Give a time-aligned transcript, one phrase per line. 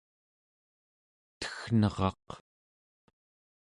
[1.39, 2.27] teggneraq